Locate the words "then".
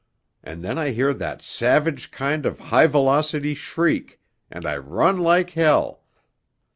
0.63-0.79